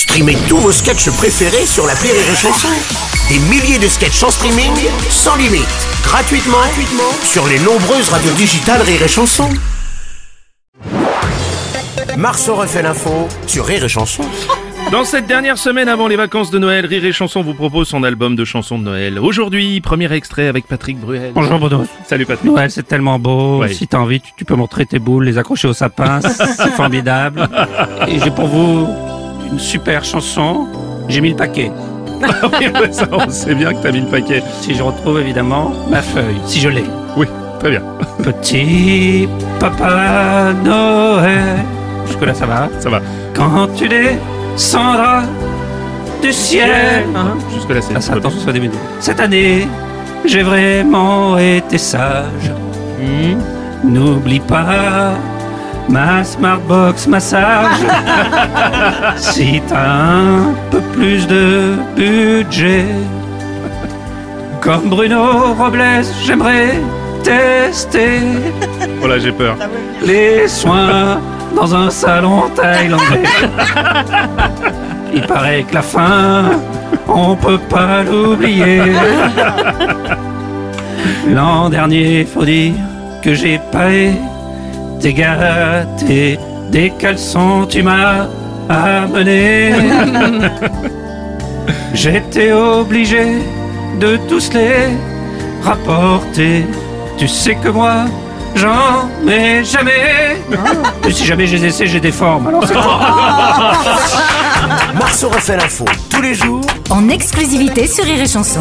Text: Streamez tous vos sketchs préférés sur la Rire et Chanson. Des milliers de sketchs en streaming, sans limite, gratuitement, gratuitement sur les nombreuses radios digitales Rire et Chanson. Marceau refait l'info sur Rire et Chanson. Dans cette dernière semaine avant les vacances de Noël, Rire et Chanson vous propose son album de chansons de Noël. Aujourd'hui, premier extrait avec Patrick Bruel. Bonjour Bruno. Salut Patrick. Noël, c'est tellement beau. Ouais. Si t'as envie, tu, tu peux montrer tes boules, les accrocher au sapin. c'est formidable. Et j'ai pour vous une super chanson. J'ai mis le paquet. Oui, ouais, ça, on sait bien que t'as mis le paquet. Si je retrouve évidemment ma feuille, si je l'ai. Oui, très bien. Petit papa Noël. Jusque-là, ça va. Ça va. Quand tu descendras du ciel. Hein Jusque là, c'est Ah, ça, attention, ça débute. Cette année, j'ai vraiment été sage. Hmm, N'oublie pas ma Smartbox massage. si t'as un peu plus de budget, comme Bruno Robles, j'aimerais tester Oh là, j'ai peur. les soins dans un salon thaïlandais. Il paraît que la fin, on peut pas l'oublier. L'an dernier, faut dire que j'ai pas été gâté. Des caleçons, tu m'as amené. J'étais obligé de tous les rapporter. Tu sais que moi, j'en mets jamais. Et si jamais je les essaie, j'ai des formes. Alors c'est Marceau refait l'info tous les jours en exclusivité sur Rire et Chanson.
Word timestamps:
Streamez 0.00 0.38
tous 0.48 0.56
vos 0.56 0.72
sketchs 0.72 1.10
préférés 1.10 1.66
sur 1.66 1.86
la 1.86 1.92
Rire 1.92 2.14
et 2.14 2.34
Chanson. 2.34 2.68
Des 3.28 3.38
milliers 3.50 3.78
de 3.78 3.86
sketchs 3.86 4.22
en 4.22 4.30
streaming, 4.30 4.72
sans 5.10 5.36
limite, 5.36 5.68
gratuitement, 6.02 6.56
gratuitement 6.56 7.12
sur 7.22 7.46
les 7.46 7.58
nombreuses 7.58 8.08
radios 8.08 8.32
digitales 8.32 8.80
Rire 8.80 9.02
et 9.02 9.08
Chanson. 9.08 9.50
Marceau 12.16 12.54
refait 12.54 12.80
l'info 12.80 13.28
sur 13.46 13.66
Rire 13.66 13.84
et 13.84 13.90
Chanson. 13.90 14.24
Dans 14.90 15.04
cette 15.04 15.26
dernière 15.26 15.58
semaine 15.58 15.90
avant 15.90 16.08
les 16.08 16.16
vacances 16.16 16.50
de 16.50 16.58
Noël, 16.58 16.86
Rire 16.86 17.04
et 17.04 17.12
Chanson 17.12 17.42
vous 17.42 17.52
propose 17.52 17.86
son 17.86 18.02
album 18.02 18.36
de 18.36 18.46
chansons 18.46 18.78
de 18.78 18.84
Noël. 18.84 19.18
Aujourd'hui, 19.18 19.82
premier 19.82 20.10
extrait 20.14 20.46
avec 20.46 20.66
Patrick 20.66 20.98
Bruel. 20.98 21.32
Bonjour 21.34 21.58
Bruno. 21.58 21.84
Salut 22.06 22.24
Patrick. 22.24 22.50
Noël, 22.50 22.70
c'est 22.70 22.88
tellement 22.88 23.18
beau. 23.18 23.58
Ouais. 23.58 23.74
Si 23.74 23.86
t'as 23.86 23.98
envie, 23.98 24.22
tu, 24.22 24.30
tu 24.34 24.46
peux 24.46 24.56
montrer 24.56 24.86
tes 24.86 24.98
boules, 24.98 25.26
les 25.26 25.36
accrocher 25.36 25.68
au 25.68 25.74
sapin. 25.74 26.20
c'est 26.22 26.70
formidable. 26.70 27.46
Et 28.08 28.18
j'ai 28.18 28.30
pour 28.30 28.46
vous 28.46 28.88
une 29.52 29.58
super 29.58 30.04
chanson. 30.04 30.66
J'ai 31.08 31.20
mis 31.20 31.30
le 31.30 31.36
paquet. 31.36 31.70
Oui, 32.60 32.66
ouais, 32.78 32.92
ça, 32.92 33.06
on 33.12 33.30
sait 33.30 33.54
bien 33.54 33.72
que 33.72 33.82
t'as 33.82 33.92
mis 33.92 34.00
le 34.02 34.06
paquet. 34.06 34.42
Si 34.60 34.74
je 34.74 34.82
retrouve 34.82 35.20
évidemment 35.20 35.72
ma 35.90 36.02
feuille, 36.02 36.38
si 36.44 36.60
je 36.60 36.68
l'ai. 36.68 36.84
Oui, 37.16 37.26
très 37.58 37.70
bien. 37.70 37.82
Petit 38.22 39.26
papa 39.58 40.52
Noël. 40.62 41.64
Jusque-là, 42.06 42.34
ça 42.34 42.44
va. 42.44 42.68
Ça 42.78 42.90
va. 42.90 43.00
Quand 43.34 43.68
tu 43.74 43.88
descendras 43.88 45.22
du 46.22 46.30
ciel. 46.30 47.06
Hein 47.16 47.38
Jusque 47.54 47.70
là, 47.70 47.80
c'est 47.80 47.94
Ah, 47.96 48.00
ça, 48.02 48.12
attention, 48.14 48.40
ça 48.44 48.52
débute. 48.52 48.74
Cette 49.00 49.20
année, 49.20 49.66
j'ai 50.26 50.42
vraiment 50.42 51.38
été 51.38 51.78
sage. 51.78 52.52
Hmm, 53.00 53.38
N'oublie 53.90 54.40
pas 54.40 55.12
ma 55.90 56.22
Smartbox 56.24 57.06
massage. 57.08 57.84
si 59.16 59.60
t'as 59.68 59.90
un 59.90 60.54
peu 60.70 60.80
plus 60.92 61.26
de 61.26 61.76
budget, 61.96 62.84
comme 64.60 64.88
Bruno 64.88 65.54
Robles, 65.58 66.04
j'aimerais 66.24 66.78
tester 67.22 68.20
Oh 69.02 69.06
là, 69.06 69.18
j'ai 69.18 69.32
peur. 69.32 69.56
les 70.02 70.46
soins 70.48 71.20
dans 71.56 71.74
un 71.74 71.90
salon 71.90 72.42
thaïlandais. 72.54 73.24
Il 75.12 75.22
paraît 75.22 75.64
que 75.64 75.74
la 75.74 75.82
fin, 75.82 76.44
on 77.08 77.34
peut 77.34 77.58
pas 77.58 78.02
l'oublier. 78.04 78.82
L'an 81.28 81.68
dernier, 81.68 82.24
faut 82.24 82.44
dire 82.44 82.74
que 83.22 83.34
j'ai 83.34 83.58
pas 83.72 83.88
été 85.00 85.14
gâté. 85.14 86.38
Des 86.70 86.90
caleçons, 86.90 87.66
tu 87.66 87.82
m'as 87.82 88.26
amené. 88.68 89.72
J'étais 91.94 92.52
obligé 92.52 93.38
de 93.98 94.18
tous 94.28 94.52
les 94.52 94.90
rapporter. 95.62 96.66
Tu 97.16 97.26
sais 97.26 97.54
que 97.54 97.70
moi, 97.70 98.04
j'en 98.54 99.08
mets 99.24 99.64
jamais. 99.64 100.36
Et 101.08 101.12
si 101.12 101.24
jamais 101.24 101.46
je 101.46 101.56
les 101.56 101.64
essaie, 101.66 101.86
j'ai 101.86 102.00
des 102.00 102.12
formes. 102.12 102.48
Alors 102.48 102.66
c'est 102.66 102.74
Marceau 104.98 105.30
refait 105.30 105.56
l'info 105.56 105.86
tous 106.10 106.20
les 106.20 106.34
jours 106.34 106.60
en 106.90 107.08
exclusivité 107.08 107.86
sur 107.86 108.04
Rire 108.04 108.20
et 108.20 108.28
Chanson. 108.28 108.60